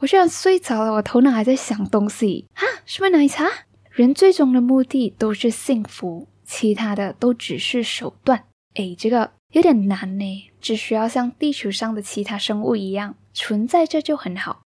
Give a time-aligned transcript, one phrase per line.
[0.00, 3.46] 我居然睡着了，我头脑还在想东西哈，什么奶茶？
[3.90, 8.44] 人最终的目的都是幸福，其他的都只是手段。
[8.76, 14.62] 哎，这个有点难呢，只需要像地球上的其他生物一样存在着就很好。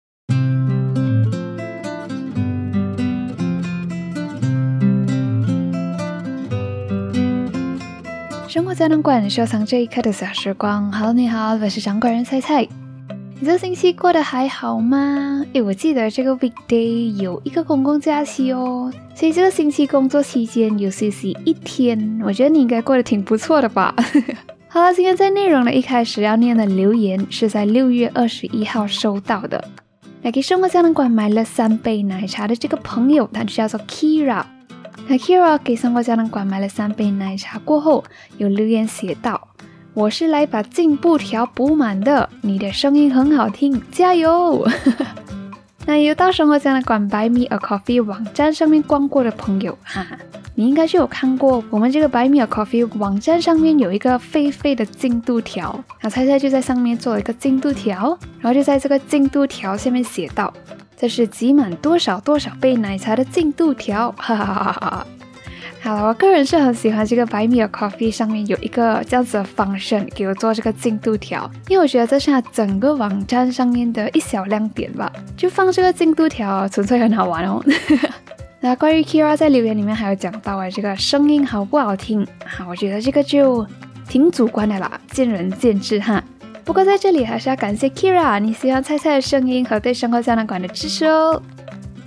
[8.49, 10.91] 生活胶囊馆收藏这一刻的小时光。
[10.91, 12.67] Hello，你好，我是掌管人菜菜。
[13.43, 15.43] 你这星期过得还好吗？
[15.55, 22.21] 诶，我记得这个 weekday 有一个公共假期哦，所以这个星期工作期间有休息一天。
[22.23, 23.95] 我觉得你应该过得挺不错的吧？
[24.69, 29.69] 好了，今天在内容的一开始要念的留言是在六月二十一号收到的。
[30.21, 34.45] 来给生活胶囊馆买了三杯奶茶的这个朋友，他就叫做 Kira。
[35.09, 38.05] 那 Kira 给生活胶囊馆买了三杯奶茶过后，
[38.37, 39.49] 有留言写道
[39.93, 44.67] ：“我是来把进步条补满的，你的声音很好听，加油！”
[45.87, 50.17] 那有到生活胶囊馆 Buy Me a Coffee 网站上面逛过的朋友，哈哈，
[50.55, 60.53] 你应该就有看过我们这个 Buy Me a Coffee 网站上面有一个狒狒的进度条，那猜猜就在上面做了一个进度条，然后就在这个进度条下面写道。
[60.97, 65.07] 这是挤满多少多少杯奶茶的进度条，哈哈哈哈哈！
[65.83, 75.11] 好了，我个人是很喜欢这个白米的 coffee 上面有一个这样子的 function 给我做这个进度条，因为我觉得这是它整个网站上面的一小亮点吧。
[75.37, 77.65] 就放这个进度条，纯粹很好玩哦。
[78.61, 82.67] 那关于 Kira 在留言里面还有讲到啊，这个声音好不好听啊？
[82.69, 83.67] 我觉得这个就
[84.07, 86.23] 挺主观的啦，见仁见智哈。
[86.63, 91.43] 不过在这里还是要感谢 Kira，你喜欢菜菜的声音和对生活胶囊馆的支持哦。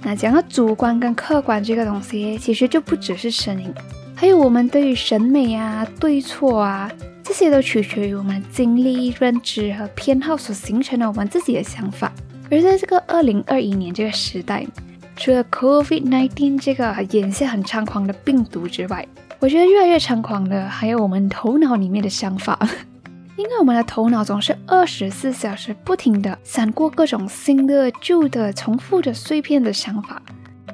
[0.06, 3.74] 那讲到主观跟客观这个东西，其实就不只是声音，
[4.14, 6.92] 还有我们对于审美啊、对错啊，
[7.24, 12.12] 这些都取决于我们经历、认知和偏好所形成的我们自己的想法。
[12.52, 14.68] 而在这个二零二一年这个时代，
[15.16, 19.08] 除了 COVID-19 这个眼下很猖狂的病毒之外，
[19.40, 22.60] 我觉得越来越猖狂的还有我们头脑里面的想法。
[23.36, 30.22] 因为我们的头脑总是二十四小时不停的闪过各种新的、旧的、重复的碎片的想法。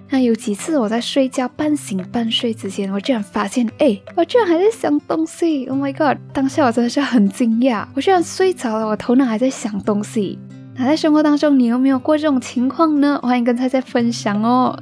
[0.09, 5.67] 那有几次我在睡觉半醒半睡之间，我居然发现，哎，我居然还在想东西。
[5.67, 6.17] Oh my god！
[6.33, 10.39] 当下我真的是很惊讶，我居然睡着了，我头脑还在想东西。
[10.75, 13.19] 那在生活当中，你有没有过这种情况呢？
[13.21, 14.77] 欢迎跟菜菜分享哦。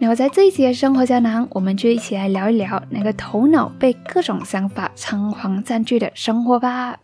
[0.00, 6.98] 那我在这一集的生活胶囊，我们就一起来聊一聊那个头脑被各种想法猖狂占据的生活吧。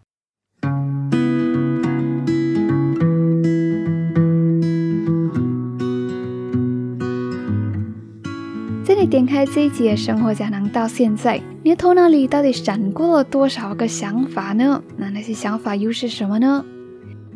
[8.85, 14.81] 在你点开这一集的生活胶囊到现在，你的头脑里到底闪过了多少个想法呢？
[14.97, 16.65] 那那些想法又是什么呢？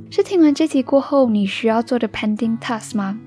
[0.08, 3.18] 是听完这集过后你需要做的 pending task 吗？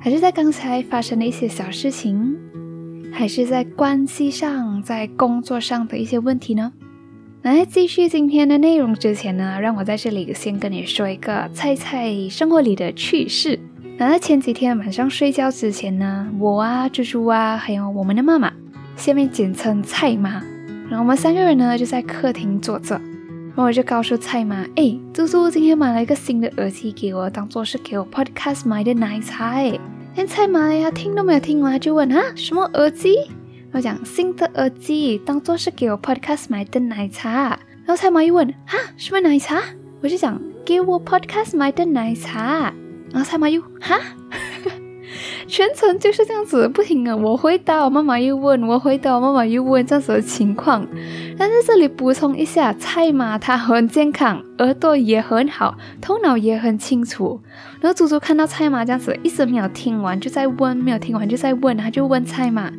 [0.00, 2.36] 还是在刚才发生的一些小事情，
[3.12, 6.72] 还是在关系上、在工作上的一些问题呢？
[7.42, 13.58] 那在继续今天的内容之前呢，让我在这里先跟你说一个菜菜生活里的趣事。
[13.96, 18.52] 那在前几天晚上睡觉之前呢，我啊、猪猪啊，还有我们的妈妈，
[18.96, 20.42] 下面简称菜妈，
[20.88, 23.00] 然后我们三个人呢就在客厅坐着。
[23.58, 29.76] 然后我就告诉菜妈：“哎，猪猪今天买了一个新的耳机给我，当做是给我 podcast 买的奶茶。”哎，
[30.14, 33.16] 连菜妈呀听都没有听完就问：“啊，什么耳机？”
[33.74, 37.58] 我讲新的耳机，当做是给我 podcast 买的奶茶。
[37.84, 39.60] 然后菜妈又问：“啊，什么奶茶？”
[40.02, 42.72] 我就讲：“给我 podcast 买的奶茶。”
[43.10, 43.98] 然后菜妈又：“哈。”
[45.48, 50.86] 全程就是这样子，不停的我回答，我妈妈又问，我回答，我妈妈又问这样子的情况。
[51.38, 57.40] 但是这里补充一下，菜妈她很健康，耳朵也很好，头脑也很清楚。
[57.80, 62.70] 然后猪猪看到菜妈这样子，一直没有听完就在问，没有听完就在问，他就问菜妈：“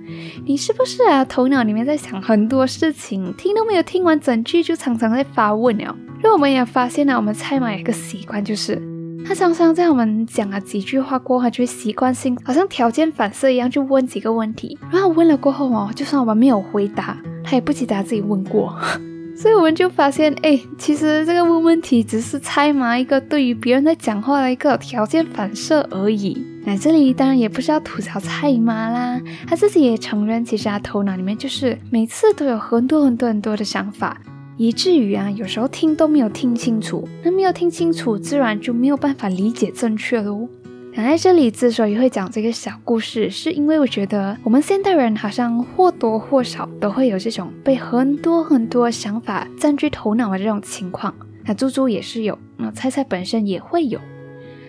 [0.46, 1.26] 你是不是啊？
[1.26, 8.99] 头脑里面在想很多事情，听都没有听完整句就常常在发问了。”然后我们也发现了，我们菜妈有一个习惯就是。
[9.30, 14.76] 他常常在我们讲了几句话过后，就会习惯性好像条件反射一样，就问几个问题。
[14.92, 18.76] 然后问了过后哦，就算我们没有回答，他也不记得自己问过。
[19.38, 26.44] 所以我们就发现，哎，其实这个问问题只是猜嘛一个对于别人在讲话的一个条件反射而已。
[26.66, 34.20] 那这里当然也不是要吐槽蔡妈啦，他自己也承认，其实他头脑里面就是每次都有很多很多很多的想法。
[34.60, 40.50] 以至于啊，有时候听都没有听清楚，那没有听清楚，自然就没有办法理解正确喽。
[40.94, 51.16] 想在这里之所以会讲这个小故事，是因为我觉得我们现代人好像或多或少都会有这种被很多很多想法占据头脑的这种情况。
[51.46, 53.98] 那猪猪也是有，那菜菜本身也会有。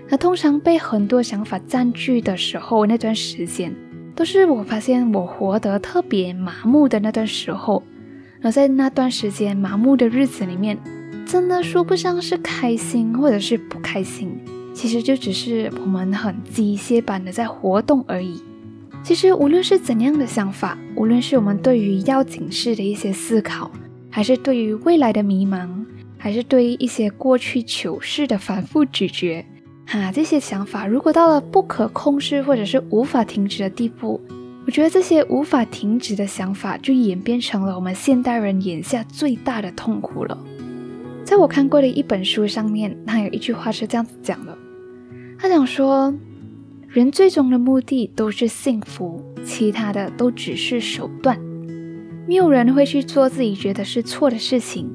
[0.08, 3.75] 那通常被很多想法占据的时候，那段时间
[4.14, 7.82] 都是我发现我活得特别麻木的那段时候。
[8.42, 10.78] 而在那段时间麻木的日子里面，
[11.26, 14.38] 真的说不上是开心或者是不开心，
[14.75, 18.40] 其实就只是我们很机械般的在活动而已。
[19.02, 23.70] 其实无论是怎样的想法，无论是我们对于要紧事的一些思考，
[24.10, 25.69] 还是对于未来的迷茫，
[26.19, 29.44] 还是对于一些过去糗事的反复咀嚼。
[29.87, 34.20] 哈，这些想法如果到了不可控制或者是无法停止的地步，
[34.66, 40.38] 我觉得这些无法停止的想法就演变成了我们现代人眼下最大的痛苦了。
[41.24, 44.56] 在我看过的一本书上面，它有一句话是这样子讲的：
[45.38, 46.14] 他讲说，
[46.88, 51.38] 人最终的目的都是幸福，其他的都只是手段。
[52.28, 54.88] 没有人会去做自己觉得是错的事情。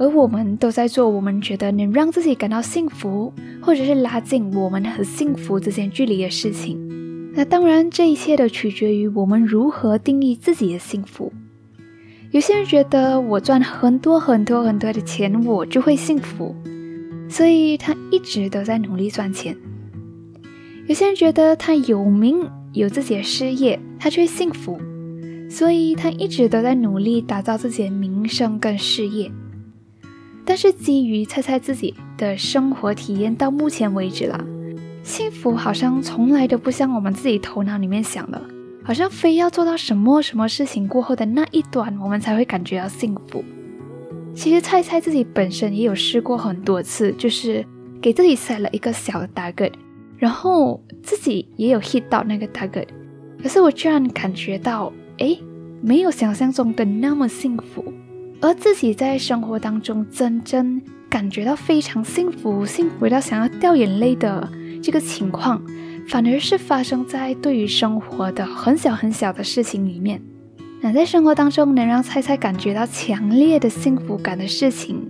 [0.00, 6.87] 而我们都在做我们觉得能让自己感到幸福，或者是拉近我们和幸福之间距离的事情。
[7.34, 11.32] 那当然，这一切都取决于我们如何定义自己的幸福。
[12.30, 16.54] 有些人觉得我赚很多很多很多的钱，我就会幸福，
[17.28, 19.56] 所以他一直都在努力赚钱。
[20.86, 22.40] 有些人觉得他有名，
[22.72, 24.78] 有自己的事业，他就会幸福，
[25.48, 29.30] 所以他一直都在努力打造自己的名声跟事业。
[30.44, 34.44] 但是基于猜猜自己的生活体验到目前为止了，
[35.08, 38.38] 幸福好像从来都不像我们自己头脑里面想的，
[38.84, 43.42] 好像非要做到什么什么事情过后的那一段，我们才会感觉到幸福。
[44.34, 47.64] 其实菜菜自己本身也有试过很多次，就是
[48.02, 49.72] 给自己 set 了一个小的 target，
[50.18, 52.88] 然后自己也有 hit 到那个 target，
[53.42, 55.38] 可是我居然感觉到，哎，
[55.80, 57.82] 没有想象中的那么幸福。
[58.42, 64.46] 而自己在生活当中真正感觉到非常幸福、幸福到想要掉眼泪的
[64.82, 65.62] 这个情况，
[66.08, 70.20] 反而是发生在对于生活的很小很小的事情里面。
[70.80, 75.00] 那在生活当中能让菜菜感觉到强烈的幸福感的事情，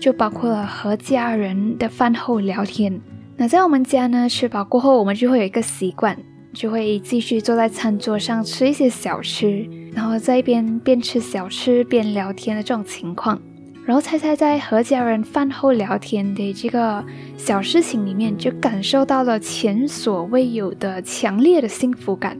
[0.00, 3.00] 就包括了和家人的饭后聊天。
[3.36, 6.16] 那在我们家呢，吃饱过后，我们就会有一个习惯。
[6.54, 13.38] 就会继续坐在餐桌上吃一些小吃，然后在一边边吃小吃边聊天的这种情况。
[13.86, 17.02] 然后猜猜在和家人饭后聊天的这个
[17.36, 22.36] 小事情里面，就感受到了前所未有的强烈的幸福感。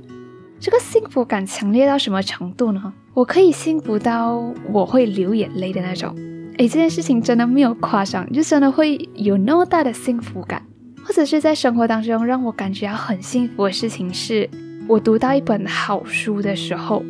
[0.59, 2.93] 这个幸福感强烈到什么程度呢？
[3.15, 6.13] 我可以幸福到我会流眼泪的那种。
[6.59, 10.61] 诶，这件事情真的没有夸张，就真的会有那么大的幸福感。
[11.05, 14.51] 或者是在生活当中让我感觉到很幸福的事情，是
[14.89, 17.05] 我读到一本好书的时候，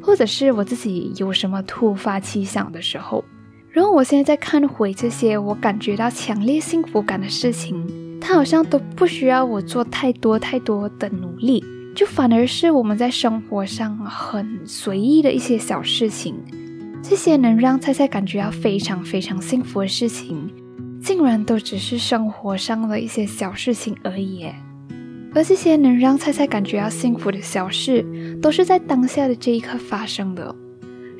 [0.00, 3.22] 或者是我自己有什么突发奇想的时候。
[3.72, 7.82] 然后我现在在看回这些我感觉到强烈幸福感的事情，
[8.20, 11.64] 它好像都不需要我做太多太多的努力，
[11.96, 16.36] 就反而是我们在生活上很随意的一些小事情，
[17.02, 20.50] 这些能让菜菜感觉到非常非常幸福的事情。
[21.00, 24.46] 竟然都只是生活上的一些小事情而已，
[25.34, 28.06] 而这些能让菜菜感觉到幸福的小事，
[28.40, 30.54] 都是在当下的这一刻发生的。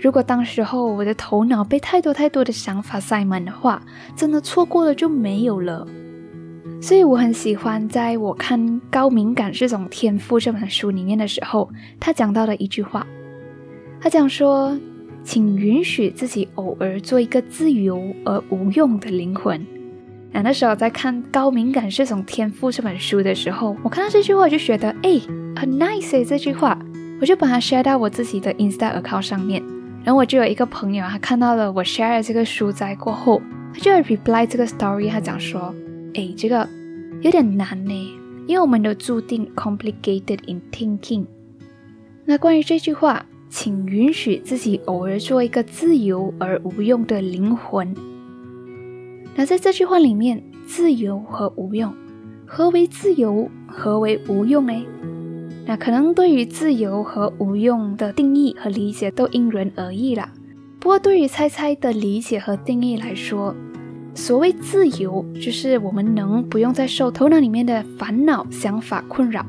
[0.03, 3.81] 如果当时候我的头脑被太多太多的想法塞满的话，
[4.17, 5.87] 真的错过了就没有了。
[6.81, 8.61] 所以我很喜欢在我看
[8.91, 13.07] 《高敏感这种天赋》这本书里面的时候，他讲到的一句话，
[14.01, 14.77] 他讲说。
[15.25, 19.65] 请允许自己偶尔做一个自由而无用的灵魂。
[20.33, 25.21] 那那时候在看《高敏感是种天赋》这本书的时候，我看到这句话我就觉得，哎，
[25.55, 26.77] 很 nice 这句话，
[27.21, 29.63] 我就把它 share 到我自己的 Insta account 上面。
[30.05, 33.41] 然后我就有一个朋友，他看到了我 share 这个书在过后，
[33.73, 35.75] 他就 reply 这个 story，他讲说，
[36.15, 36.69] 哎，这个
[37.21, 37.93] 有点难呢，
[38.47, 41.27] 因为我们都注定 complicated in thinking。
[42.25, 43.25] 那关于这句话。
[43.55, 47.95] 请允许自己偶尔做一个自由而无用的灵魂。
[49.35, 51.93] 那在这句话里面，自由和无用，
[52.47, 53.51] 何为自由？
[53.67, 54.67] 何为无用？
[54.69, 54.87] 诶，
[55.65, 60.29] 那可能对于自由和无用的定义和理解都因人而异啦。
[60.81, 63.55] 不过对于猜猜的理解和定义来说，
[64.15, 69.47] 所谓自由，就是我们能不用再受头脑里面的烦恼想法困扰。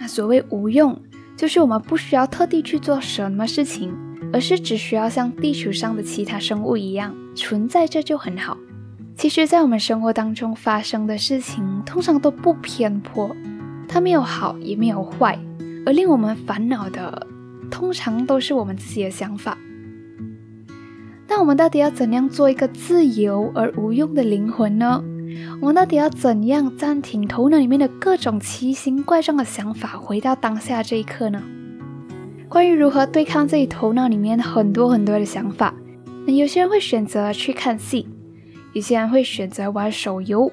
[0.00, 1.00] 那所谓无用。
[1.36, 3.94] 就是我们不需要特地去做什么事情，
[4.32, 8.58] 而是只需要像地球上的其他生物一样存在着就很好。
[9.16, 13.30] 其实，在我们生活当中发生的事情，通常都不偏颇，
[13.88, 15.38] 它没有好也没有坏，
[15.86, 17.26] 而令我们烦恼的，
[17.70, 19.56] 通常都是我们自己的想法。
[21.26, 25.02] 那我们到底要怎样做一个自由而无用的灵魂呢？
[25.60, 31.42] 我们到底要怎样暂停头脑里面的各种奇形怪状的想法，回到当下这一刻呢？
[32.48, 35.74] 关于如何对抗自己头脑里面很多很多的想法，
[36.26, 38.08] 那有些人会选择去看戏，
[38.72, 40.50] 有些人会选择玩手游，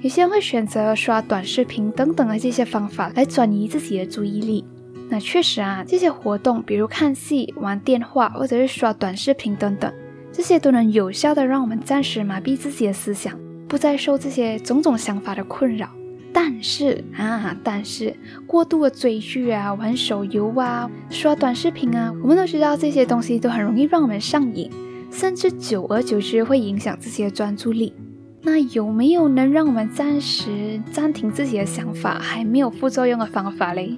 [0.00, 4.64] 有些人会选择刷短视频等等的这些方法来转移自己的注意力。
[5.08, 9.92] 那确实啊，这些活动，比如看戏、玩电话或者是刷短视频等等，
[10.32, 13.36] 这些都能有效的让我们暂时麻痹自己的思想。
[13.66, 15.90] 不再受这些种种想法的困扰，
[16.32, 18.14] 但是啊，但是
[18.46, 24.70] 过度的追剧啊、玩手游啊、刷短视频啊，我们都知道这些东西都很容易让我们上瘾，
[25.10, 27.92] 甚至久而久之会影响自己的专注力。
[28.40, 33.96] 那有没有能让我们暂时暂停自己的想法，还没有副作用的方法嘞？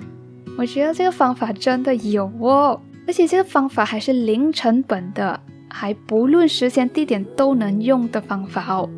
[0.58, 8.88] 我觉得这个方法真的有哦，而且这个方法还是零成本的，还不论时间地点都能用的方法哦。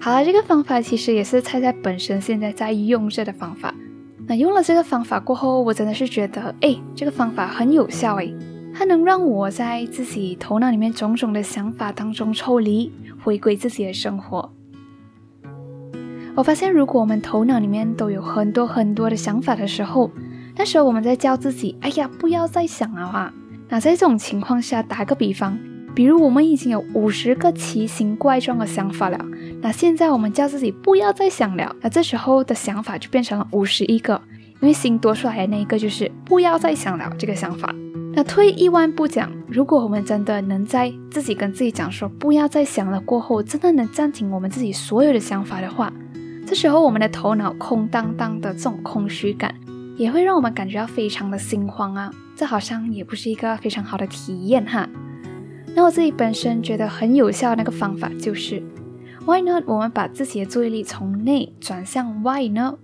[0.00, 3.74] 好了，这个方法其实也是菜菜本身现在在用着的方法。
[4.26, 8.32] 那用了这个方法过后，我真的是觉得，哎，这个方法很有效哎，
[8.72, 12.90] 它能让我在自己头脑里面种种的想法当中抽离，
[13.22, 14.50] 回归自己的生活。
[16.40, 20.10] 我发现，如果我们头脑里面都有很多很多的想法的时候，
[20.56, 23.30] 那时候我们在叫自己，哎呀，不要再想了啊。
[23.68, 25.58] 那在这种情况下，打个比方。
[25.94, 29.22] 比如我们已经有五十个奇形怪状的想法了，
[29.60, 34.18] 那现在我们叫自己不要再想了，那这时候的想法就变成了五十一个，
[34.62, 37.74] 因为新多出来的那一个就是不要再想了这个想法。
[38.14, 45.92] 那退一万步讲，如果我们真的能在自己跟自己讲说不要再想了过后，真的能暂停我们自己所有的想法的话，
[46.50, 49.54] 这时候我们的头脑空荡荡的这种空虚感，
[49.96, 54.88] 也会让我们感觉到非常的心慌啊，这好像也不是一个非常好的体验哈。
[55.76, 58.60] 那我自己本身觉得很有效那个方法就是
[59.24, 59.62] ，Why not？
[59.68, 62.76] 我们把自己的注意力从内转向外呢？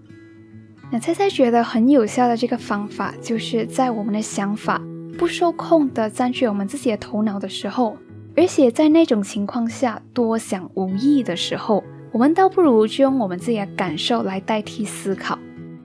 [0.92, 4.80] 那猜猜觉得很有效的这个方法，就是在我们的想法
[5.18, 7.96] 不受控的占据我们自己的头脑的时候，
[8.36, 11.82] 而且在那种情况下多想无益的时候，
[12.16, 15.38] 我们倒不如就用我们自己的感受来代替思考，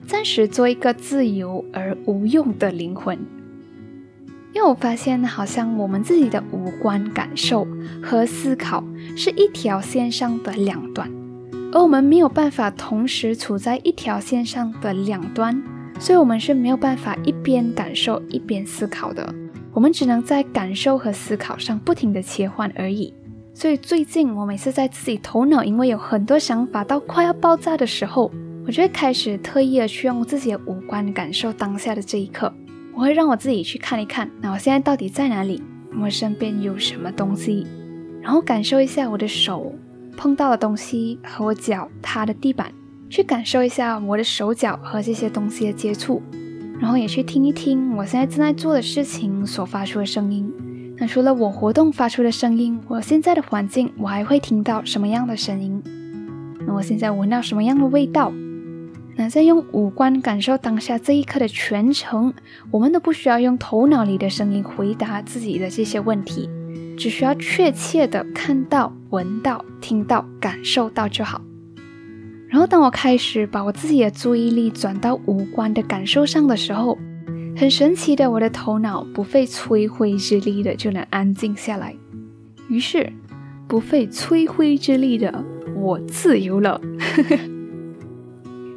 [0.06, 3.18] 暂时做一个自由而无用的灵魂。
[4.54, 7.68] 因为我发现，好像我们自己的五官感受
[8.02, 8.82] 和思考
[9.14, 11.12] 是一条线上的两端，
[11.70, 15.62] 而我们没有办法同时处在一条线上的两端，
[15.98, 19.34] 所以我们是没有办法一边感受一边思考的。
[19.74, 23.12] 我们只能在感受和思考上不停的切换而已。
[23.54, 28.30] 所以最近我每次在自己头脑因为有很多想法到快要爆炸的时候，
[28.66, 32.52] 我就会开始特意的去用自己的五官感受当下的这一刻。
[32.94, 35.62] 我会让我自己去看一看，那我现在到底在哪里？
[36.00, 37.66] 我身边有什么东西？
[38.22, 39.74] 然后感受一下我的手
[40.16, 42.72] 碰到的东西和我脚踏的地板，
[43.10, 46.22] 去感受一下我的手脚和这些东西的接触，
[46.80, 50.50] 然后也去听一听我现在正在做的事情所发出的声音。
[51.02, 55.82] 那除了我活动发出的声音，我现在的环境我还会听到什么样的声音？
[56.64, 58.32] 那我现在闻到什么样的味道？
[59.16, 62.32] 那在用五官感受当下这一刻的全程，
[62.70, 66.48] 我们都不需要用头脑里的声音回答自己的这些问题，
[66.96, 71.40] 只需要确切的看到、闻到、听到、感受到就好。
[72.46, 76.96] 然后，当我开始把我自己的注意力转到五官的感受上的时候，
[77.56, 81.94] 很神奇的，我的头脑不费吹灰之力的就能安静下来。
[82.68, 83.12] 于是，
[83.68, 85.44] 不费吹灰之力的
[85.76, 86.80] 我自由了。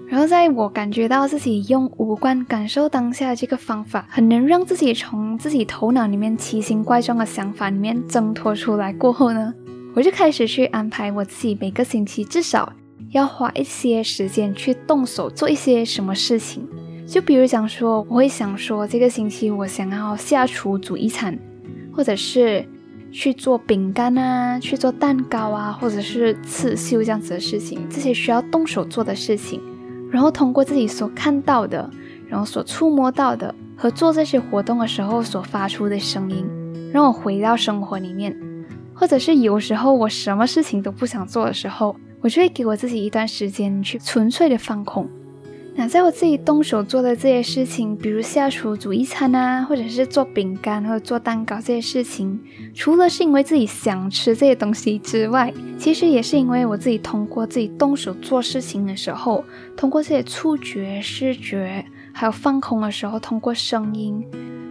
[0.07, 9.53] 然后，在我感觉到自己用五官感受当下这个方法，很能让自己从自己头脑里面奇形怪状的想法里面挣脱出来过后呢，
[9.95, 12.71] 我就开始去安排我自己每个星期至少
[13.11, 16.67] 要花一些时间去动手做一些什么事情。
[17.05, 21.37] 就比如讲说，我会想说，这个星期我想要下厨煮一餐，
[21.93, 22.65] 或者是
[23.11, 29.61] 去做饼干啊，去做蛋糕啊，或者是刺绣这样子的事情，这些需要动手做的事情。
[30.11, 31.89] 然后通过自己所看到的，
[32.27, 36.45] 然后所触摸到的，和做这些活动的时候所发出的声音，
[36.91, 38.35] 让我回到生活里面。
[38.93, 45.07] 或者是有时候我什么事情都不想做的时候，我就会给我自己一段时间去纯粹的放空。
[45.77, 52.39] 那在我自己动手做的这些事情，比如下厨煮一餐啊，或者是做饼干或者做蛋糕这些事情，
[52.73, 59.43] 除了是因为自己想吃这些东西之外，其实也是因为我自己通过自己动手做事情的时候，
[59.75, 64.23] 通过这些触觉、视觉，还有放空的时候，通过声音，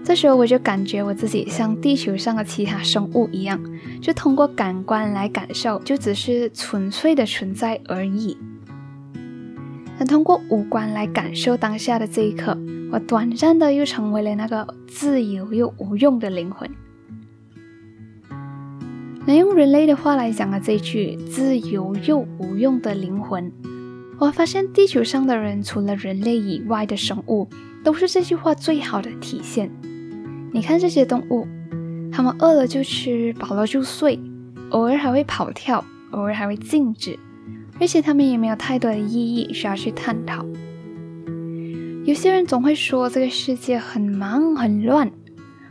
[0.03, 3.61] 这时候我就感觉我自己像地球上的其他生物一样，
[4.01, 8.39] 就通过感官来感受，就只是纯粹的存在而已。
[9.99, 12.59] 那通过五官来感受当下的这一刻，
[12.91, 16.69] 我短暂的又成为了那个自由又无用的灵魂。
[19.27, 23.51] 能用人类的话来讲的这句“自由又无用的灵魂”，
[24.21, 27.49] 我发现地球上的人除了人类以外的生物，
[27.83, 29.71] 都是这句话最好的体现。
[30.53, 31.49] 你看这些动物，
[32.13, 34.21] 它们饿了就吃，饱了就睡，
[34.71, 37.19] 偶尔还会跑跳，偶尔还会静止，
[37.81, 40.45] 而且他们也没有太多的意义需要去探讨。
[42.05, 45.11] 有些人总会说这个世界很忙很乱，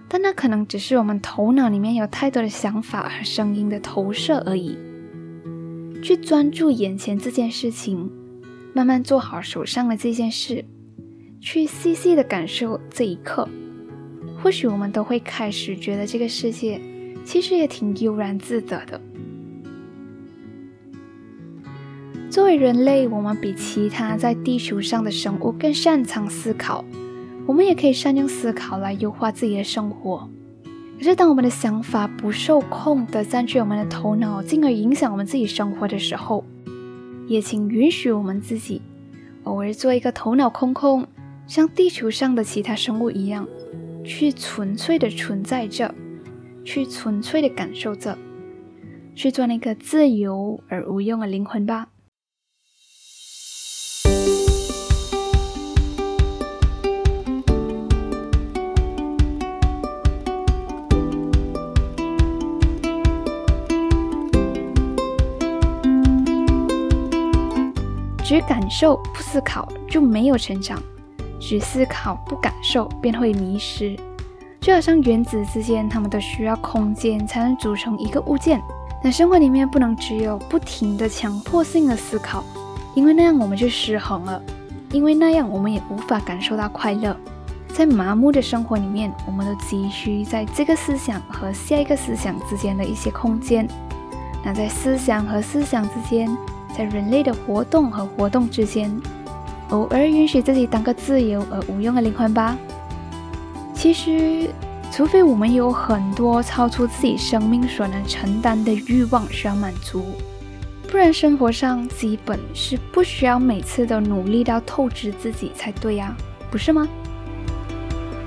[0.08, 4.78] 但那可能只是我们头脑里面有太多的想法和声音的投射而已。
[6.02, 8.12] 去专注眼前这件事情，
[8.74, 10.66] 慢慢做好手上的这件事，
[11.40, 13.48] 去细细的感受这一刻。
[14.42, 16.82] 或许我们都会开始觉得这个世界
[17.24, 19.00] 其实也挺悠然自得的。
[22.34, 26.84] 作为人类，我们比其他在地球上的生物更擅长思考，
[27.46, 30.28] 我们也可以善用思考来优化自己的生活。
[30.98, 36.44] 可是，当我们的想法不受控的占据我们的头脑，进而影响我们自己生活的时候，
[37.28, 38.82] 也请允许我们自己
[39.44, 41.06] 偶尔做一个头脑空空，
[41.46, 43.48] 像地球上的其他生物一样。
[44.04, 45.94] 去纯粹的存在着，
[46.66, 48.18] 去纯粹的感受着，
[49.14, 51.90] 去做那个自由而无用的灵魂吧。
[68.34, 70.82] 只感受不思考，就没有成长。
[71.40, 73.96] 只思考不感受，便会迷失。
[74.60, 78.60] 就好像原子之间，它们都需要空间才能组成一个物件。
[79.04, 82.44] 那生活里面不能只有不停的强迫性的思考，
[82.96, 84.42] 因为那样我们就失衡了。
[84.92, 87.16] 因为那样我们也无法感受到快乐。
[87.68, 93.68] 在麻木的生活里面，我们都急需在这个思想和下一个思想之间的一些空间。
[94.44, 96.36] 那在思想和思想之间，
[96.78, 98.92] 在人类的活动和活动之间。
[99.70, 102.56] 偶尔允许自己当个自由而无用的灵魂吧。
[103.74, 104.50] 其实，
[104.92, 110.06] 除非我们有很多超出自己生命所能承担的欲望需要满足，
[110.90, 116.16] 不然生活上基本是不需要每次都努力到透支自己才对呀，
[116.52, 116.88] 不是吗？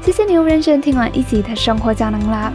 [0.02, 2.52] 谢谢你又认真听完一集的生活胶囊啦。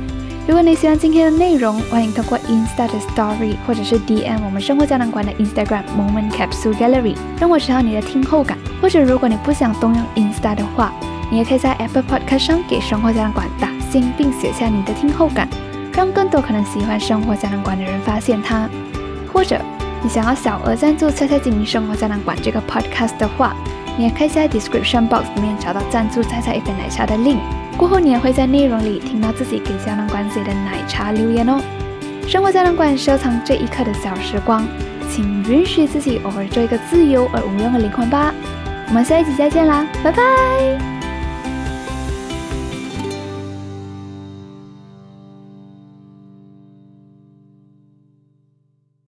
[0.48, 8.58] 如果你喜欢今天的内容，欢迎通过 Insta 的 Story 或者是 DM 我们生活胶囊馆的 Instagram Moment Capsule Gallery，让我知道你的听后感。
[8.82, 10.92] 或者如果你不想动用 Insta 的话，
[11.30, 15.48] 你也可以在 Apple Podcast 上给生活胶囊馆打星，并写下你的听后感，
[15.94, 18.68] 让更多可能喜欢生活胶囊馆的人发现它。
[19.32, 19.62] 或者
[20.02, 23.56] 你想要小额赞助“菜菜经营生活胶囊馆”这个 Podcast 的话，
[23.96, 27.38] 你也可以在 Description Box 里面找到赞助“菜菜一杯奶茶”的 link。
[27.78, 31.60] 过后你也会在内容里听到自己给胶囊馆写的奶茶留言哦。
[32.28, 34.68] 生活胶囊馆收藏这一刻的小时光，
[35.10, 38.34] 请允许自己偶尔做一个自由而无用的灵魂吧。
[38.88, 41.01] 我们下一集再见啦，拜拜。